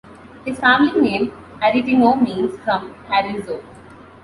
His 0.45 0.57
family 0.59 0.99
name 0.99 1.31
'Aretino' 1.61 2.19
means 2.19 2.57
'from 2.61 2.95
Arezzo'. 3.07 3.61